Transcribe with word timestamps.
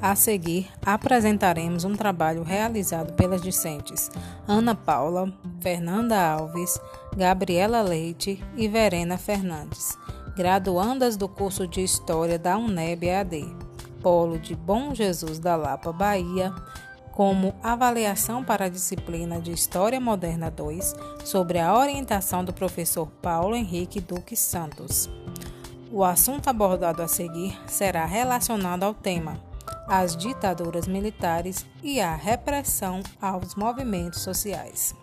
A 0.00 0.14
seguir, 0.14 0.70
apresentaremos 0.86 1.82
um 1.82 1.96
trabalho 1.96 2.44
realizado 2.44 3.14
pelas 3.14 3.42
discentes 3.42 4.08
Ana 4.46 4.72
Paula, 4.72 5.32
Fernanda 5.60 6.16
Alves, 6.16 6.80
Gabriela 7.16 7.82
Leite 7.82 8.40
e 8.56 8.68
Verena 8.68 9.18
Fernandes, 9.18 9.98
graduandas 10.36 11.16
do 11.16 11.28
curso 11.28 11.66
de 11.66 11.82
História 11.82 12.38
da 12.38 12.56
UNEB 12.56 13.10
AD, 13.10 13.56
Polo 14.00 14.38
de 14.38 14.54
Bom 14.54 14.94
Jesus 14.94 15.40
da 15.40 15.56
Lapa, 15.56 15.92
Bahia, 15.92 16.54
como 17.10 17.56
avaliação 17.60 18.44
para 18.44 18.66
a 18.66 18.68
disciplina 18.68 19.40
de 19.40 19.50
História 19.50 20.00
Moderna 20.00 20.48
2, 20.48 20.94
sobre 21.24 21.58
a 21.58 21.76
orientação 21.76 22.44
do 22.44 22.52
professor 22.52 23.08
Paulo 23.20 23.56
Henrique 23.56 24.00
Duque 24.00 24.36
Santos. 24.36 25.10
O 25.90 26.04
assunto 26.04 26.48
abordado 26.48 27.02
a 27.02 27.08
seguir 27.08 27.58
será 27.66 28.04
relacionado 28.04 28.84
ao 28.84 28.94
tema 28.94 29.47
as 29.88 30.14
ditaduras 30.14 30.86
militares 30.86 31.64
e 31.82 32.00
a 32.00 32.14
repressão 32.14 33.00
aos 33.20 33.54
movimentos 33.54 34.20
sociais. 34.20 34.94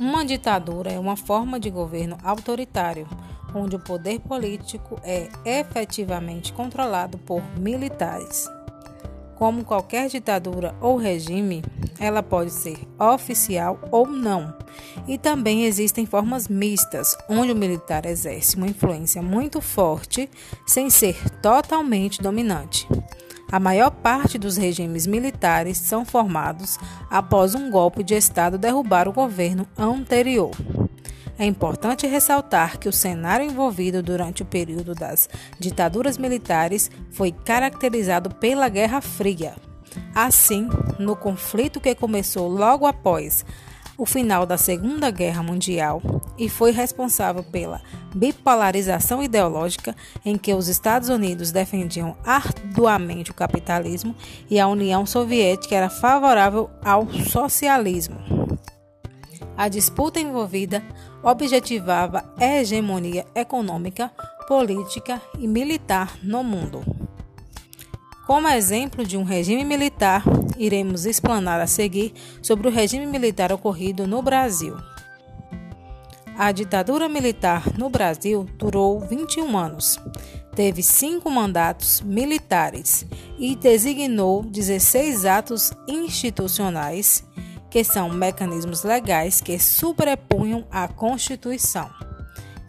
Uma 0.00 0.24
ditadura 0.24 0.90
é 0.90 0.98
uma 0.98 1.16
forma 1.16 1.60
de 1.60 1.70
governo 1.70 2.16
autoritário, 2.22 3.06
onde 3.54 3.76
o 3.76 3.80
poder 3.80 4.20
político 4.20 4.98
é 5.02 5.28
efetivamente 5.44 6.52
controlado 6.52 7.18
por 7.18 7.42
militares. 7.58 8.48
Como 9.36 9.64
qualquer 9.64 10.08
ditadura 10.08 10.74
ou 10.80 10.96
regime, 10.96 11.62
ela 12.00 12.22
pode 12.22 12.50
ser 12.50 12.78
oficial 12.98 13.78
ou 13.90 14.06
não. 14.06 14.56
E 15.06 15.18
também 15.18 15.64
existem 15.64 16.06
formas 16.06 16.48
mistas, 16.48 17.16
onde 17.28 17.52
o 17.52 17.56
militar 17.56 18.04
exerce 18.06 18.56
uma 18.56 18.66
influência 18.66 19.22
muito 19.22 19.60
forte 19.60 20.28
sem 20.66 20.90
ser 20.90 21.16
totalmente 21.40 22.20
dominante. 22.20 22.86
A 23.50 23.58
maior 23.58 23.90
parte 23.90 24.36
dos 24.36 24.58
regimes 24.58 25.06
militares 25.06 25.78
são 25.78 26.04
formados 26.04 26.78
após 27.08 27.54
um 27.54 27.70
golpe 27.70 28.02
de 28.02 28.14
Estado 28.14 28.58
derrubar 28.58 29.08
o 29.08 29.12
governo 29.12 29.66
anterior. 29.76 30.50
É 31.38 31.46
importante 31.46 32.06
ressaltar 32.06 32.78
que 32.78 32.90
o 32.90 32.92
cenário 32.92 33.46
envolvido 33.46 34.02
durante 34.02 34.42
o 34.42 34.46
período 34.46 34.94
das 34.94 35.30
ditaduras 35.58 36.18
militares 36.18 36.90
foi 37.10 37.32
caracterizado 37.32 38.34
pela 38.34 38.68
Guerra 38.68 39.00
Fria. 39.00 39.54
Assim, 40.14 40.68
no 40.98 41.16
conflito 41.16 41.80
que 41.80 41.94
começou 41.94 42.48
logo 42.48 42.86
após 42.86 43.46
o 43.98 44.06
final 44.06 44.46
da 44.46 44.56
Segunda 44.56 45.10
Guerra 45.10 45.42
Mundial 45.42 46.00
e 46.38 46.48
foi 46.48 46.70
responsável 46.70 47.42
pela 47.42 47.82
bipolarização 48.14 49.20
ideológica 49.20 49.94
em 50.24 50.38
que 50.38 50.54
os 50.54 50.68
Estados 50.68 51.08
Unidos 51.08 51.50
defendiam 51.50 52.16
arduamente 52.24 53.32
o 53.32 53.34
capitalismo 53.34 54.14
e 54.48 54.60
a 54.60 54.68
União 54.68 55.04
Soviética 55.04 55.74
era 55.74 55.90
favorável 55.90 56.70
ao 56.82 57.08
socialismo. 57.10 58.16
A 59.56 59.68
disputa 59.68 60.20
envolvida 60.20 60.80
objetivava 61.20 62.32
hegemonia 62.40 63.26
econômica, 63.34 64.12
política 64.46 65.20
e 65.36 65.48
militar 65.48 66.16
no 66.22 66.44
mundo. 66.44 66.97
Como 68.28 68.46
exemplo 68.46 69.06
de 69.06 69.16
um 69.16 69.22
regime 69.22 69.64
militar, 69.64 70.22
iremos 70.58 71.06
explanar 71.06 71.58
a 71.62 71.66
seguir 71.66 72.12
sobre 72.42 72.68
o 72.68 72.70
regime 72.70 73.06
militar 73.06 73.50
ocorrido 73.50 74.06
no 74.06 74.20
Brasil. 74.20 74.76
A 76.36 76.52
ditadura 76.52 77.08
militar 77.08 77.64
no 77.78 77.88
Brasil 77.88 78.44
durou 78.58 79.00
21 79.00 79.56
anos, 79.56 79.98
teve 80.54 80.82
cinco 80.82 81.30
mandatos 81.30 82.02
militares 82.02 83.06
e 83.38 83.56
designou 83.56 84.42
16 84.42 85.24
atos 85.24 85.72
institucionais 85.88 87.24
que 87.70 87.82
são 87.82 88.10
mecanismos 88.10 88.82
legais 88.82 89.40
que 89.40 89.58
sobrepunham 89.58 90.66
a 90.70 90.86
Constituição. 90.86 91.88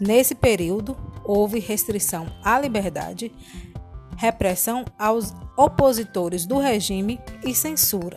Nesse 0.00 0.36
período, 0.36 0.96
houve 1.24 1.58
restrição 1.58 2.28
à 2.44 2.60
liberdade, 2.60 3.32
repressão 4.16 4.84
aos 4.96 5.32
opositores 5.58 6.46
do 6.46 6.56
regime 6.58 7.20
e 7.44 7.52
censura. 7.52 8.16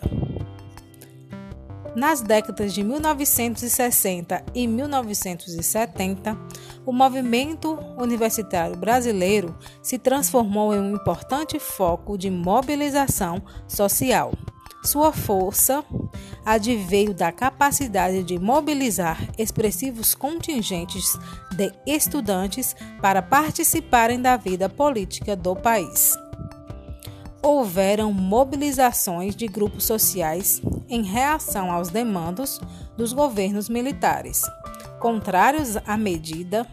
Nas 1.96 2.22
décadas 2.22 2.74
de 2.74 2.84
1960 2.84 4.46
e 4.53 4.68
1970, 4.68 6.38
o 6.85 6.94
movimento 6.94 7.78
universitário 7.97 8.78
brasileiro 8.78 9.57
se 9.81 9.97
transformou 9.97 10.74
em 10.74 10.80
um 10.80 10.96
importante 10.96 11.59
foco 11.59 12.18
de 12.18 12.30
mobilização 12.30 13.41
social. 13.68 14.31
Sua 14.84 15.12
força 15.12 15.84
adveio 16.46 17.13
da 17.13 17.31
capacidade 17.31 18.24
de 18.24 18.40
mobilizar 18.40 19.19
expressivos 19.38 20.16
contingentes 20.16 21.18
de 21.56 21.72
estudantes 21.85 22.75
para 23.01 23.22
participarem 23.22 24.22
da 24.22 24.38
vida 24.38 24.69
política 24.69 25.35
do 25.35 25.56
país. 25.56 26.21
Houveram 27.44 28.13
mobilizações 28.13 29.35
de 29.35 29.47
grupos 29.47 29.85
sociais 29.85 30.62
em 30.88 31.03
reação 31.03 31.72
aos 31.72 31.90
demandos 31.90 32.59
dos 32.96 33.13
governos 33.13 33.68
militares, 33.68 34.44
contrários 35.00 35.75
à 35.88 35.97
medida 35.97 36.68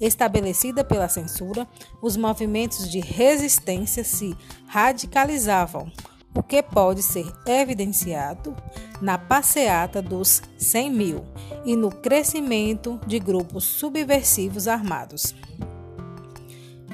estabelecida 0.00 0.84
pela 0.84 1.08
censura, 1.08 1.66
os 2.02 2.16
movimentos 2.16 2.90
de 2.90 3.00
resistência 3.00 4.04
se 4.04 4.36
radicalizavam, 4.66 5.90
o 6.34 6.42
que 6.42 6.62
pode 6.62 7.02
ser 7.02 7.26
evidenciado 7.46 8.54
na 9.00 9.18
passeata 9.18 10.02
dos 10.02 10.42
100 10.58 10.90
mil 10.90 11.24
e 11.64 11.74
no 11.74 11.90
crescimento 11.90 13.00
de 13.06 13.18
grupos 13.18 13.64
subversivos 13.64 14.68
armados. 14.68 15.34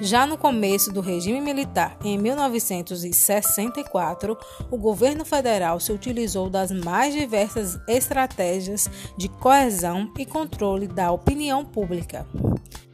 Já 0.03 0.27
no 0.27 0.37
começo 0.37 0.93
do 0.93 1.01
regime 1.01 1.41
militar, 1.41 1.97
em 2.03 2.19
1964, 2.19 4.37
o 4.69 4.77
governo 4.77 5.25
federal 5.25 5.79
se 5.79 5.93
utilizou 5.93 6.51
das 6.51 6.73
mais 6.73 7.15
diversas 7.15 7.79
estratégias 7.87 8.91
de 9.17 9.29
coesão 9.29 10.13
e 10.19 10.27
controle 10.27 10.89
da 10.89 11.13
opinião 11.13 11.65
pública 11.65 12.27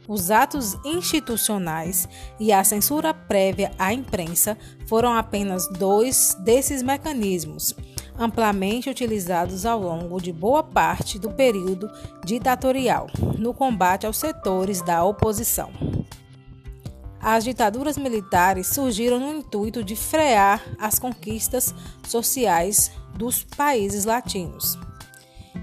os 0.09 0.31
atos 0.31 0.75
institucionais 0.83 2.09
e 2.39 2.51
a 2.51 2.63
censura 2.63 3.13
prévia 3.13 3.71
à 3.77 3.93
imprensa 3.93 4.57
foram 4.87 5.13
apenas 5.13 5.67
dois 5.67 6.35
desses 6.43 6.81
mecanismos, 6.81 7.75
amplamente 8.17 8.89
utilizados 8.89 9.67
ao 9.67 9.79
longo 9.79 10.19
de 10.19 10.33
boa 10.33 10.63
parte 10.63 11.19
do 11.19 11.29
período 11.29 11.87
ditatorial 12.25 13.05
no 13.37 13.53
combate 13.53 14.07
aos 14.07 14.17
setores 14.17 14.81
da 14.81 15.03
oposição. 15.03 15.69
As 17.21 17.43
ditaduras 17.43 17.97
militares 17.97 18.67
surgiram 18.67 19.19
no 19.19 19.33
intuito 19.39 19.83
de 19.83 19.95
frear 19.95 20.63
as 20.79 20.99
conquistas 20.99 21.73
sociais 22.07 22.91
dos 23.15 23.43
países 23.43 24.05
latinos 24.05 24.77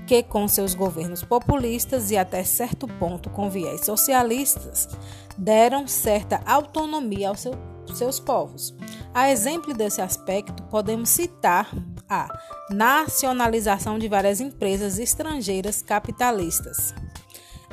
que, 0.06 0.22
com 0.22 0.46
seus 0.46 0.74
governos 0.74 1.22
populistas 1.22 2.10
e 2.10 2.16
até 2.16 2.44
certo 2.44 2.86
ponto 2.86 3.28
com 3.28 3.50
viés 3.50 3.84
socialistas, 3.84 4.88
deram 5.36 5.86
certa 5.86 6.40
autonomia 6.46 7.28
aos 7.28 7.40
seu, 7.40 7.54
seus 7.94 8.20
povos. 8.20 8.74
A 9.12 9.30
exemplo 9.30 9.74
desse 9.74 10.00
aspecto, 10.00 10.62
podemos 10.64 11.08
citar 11.08 11.68
a 12.08 12.28
nacionalização 12.70 13.98
de 13.98 14.08
várias 14.08 14.40
empresas 14.40 14.98
estrangeiras 14.98 15.82
capitalistas. 15.82 16.94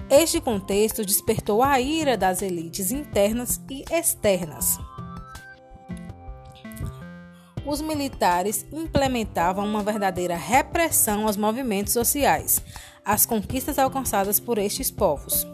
Este 0.10 0.40
contexto 0.40 1.06
despertou 1.06 1.64
a 1.64 1.80
ira 1.80 2.16
das 2.18 2.42
elites 2.42 2.92
internas 2.92 3.62
e 3.70 3.84
externas 3.92 4.80
os 7.66 7.82
militares 7.82 8.66
implementavam 8.72 9.66
uma 9.66 9.82
verdadeira 9.82 10.36
repressão 10.36 11.26
aos 11.26 11.38
movimentos 11.38 11.94
sociais, 11.94 12.62
às 13.06 13.26
conquistas 13.26 13.80
alcançadas 13.80 14.40
por 14.40 14.58
estes 14.58 14.92
povos. 14.92 15.48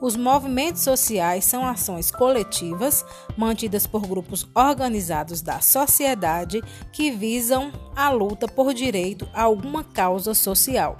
Os 0.00 0.16
movimentos 0.16 0.82
sociais 0.82 1.44
são 1.44 1.66
ações 1.66 2.10
coletivas 2.10 3.04
mantidas 3.36 3.86
por 3.86 4.06
grupos 4.06 4.48
organizados 4.54 5.42
da 5.42 5.60
sociedade 5.60 6.62
que 6.90 7.10
visam 7.10 7.70
a 7.94 8.08
luta 8.10 8.48
por 8.48 8.72
direito 8.72 9.28
a 9.34 9.42
alguma 9.42 9.84
causa 9.84 10.32
social. 10.32 10.96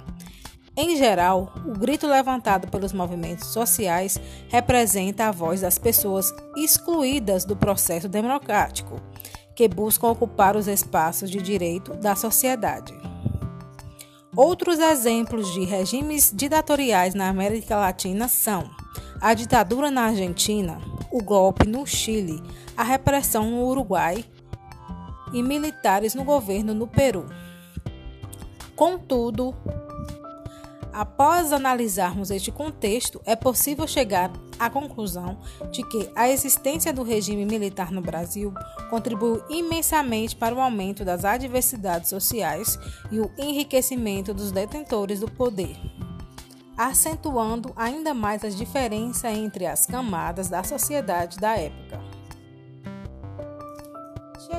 Em 0.83 0.97
geral, 0.97 1.53
o 1.63 1.77
grito 1.77 2.07
levantado 2.07 2.67
pelos 2.67 2.91
movimentos 2.91 3.49
sociais 3.49 4.19
representa 4.47 5.27
a 5.27 5.31
voz 5.31 5.61
das 5.61 5.77
pessoas 5.77 6.33
excluídas 6.57 7.45
do 7.45 7.55
processo 7.55 8.09
democrático 8.09 8.99
que 9.55 9.67
buscam 9.67 10.07
ocupar 10.07 10.57
os 10.57 10.67
espaços 10.67 11.29
de 11.29 11.39
direito 11.39 11.93
da 11.97 12.15
sociedade. 12.15 12.91
Outros 14.35 14.79
exemplos 14.79 15.53
de 15.53 15.63
regimes 15.65 16.33
ditatoriais 16.35 17.13
na 17.13 17.29
América 17.29 17.75
Latina 17.75 18.27
são 18.27 18.67
a 19.21 19.35
ditadura 19.35 19.91
na 19.91 20.05
Argentina, 20.05 20.81
o 21.11 21.21
golpe 21.21 21.67
no 21.67 21.85
Chile, 21.85 22.41
a 22.75 22.81
repressão 22.81 23.51
no 23.51 23.67
Uruguai 23.67 24.25
e 25.31 25.43
militares 25.43 26.15
no 26.15 26.23
governo 26.23 26.73
no 26.73 26.87
Peru. 26.87 27.27
Contudo, 28.75 29.53
após 30.93 31.51
analisarmos 31.51 32.31
este 32.31 32.51
contexto, 32.51 33.21
é 33.25 33.35
possível 33.35 33.87
chegar 33.87 34.31
à 34.59 34.69
conclusão 34.69 35.37
de 35.71 35.83
que 35.83 36.09
a 36.15 36.29
existência 36.29 36.93
do 36.93 37.03
regime 37.03 37.45
militar 37.45 37.91
no 37.91 38.01
Brasil 38.01 38.53
contribuiu 38.89 39.43
imensamente 39.49 40.35
para 40.35 40.55
o 40.55 40.61
aumento 40.61 41.03
das 41.03 41.25
adversidades 41.25 42.09
sociais 42.09 42.77
e 43.11 43.19
o 43.19 43.31
enriquecimento 43.37 44.33
dos 44.33 44.51
detentores 44.51 45.19
do 45.19 45.29
poder, 45.31 45.75
acentuando 46.77 47.71
ainda 47.75 48.13
mais 48.13 48.43
as 48.43 48.55
diferenças 48.55 49.35
entre 49.35 49.65
as 49.65 49.85
camadas 49.85 50.49
da 50.49 50.63
sociedade 50.63 51.37
da 51.37 51.57
época. 51.57 52.10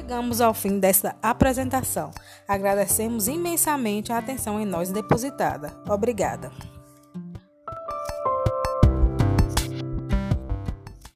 Chegamos 0.02 0.40
ao 0.40 0.52
fim 0.52 0.80
desta 0.80 1.14
apresentação. 1.22 2.10
Agradecemos 2.48 3.28
imensamente 3.28 4.12
a 4.12 4.18
atenção 4.18 4.60
em 4.60 4.66
nós 4.66 4.90
depositada. 4.90 5.72
Obrigada. 5.88 6.50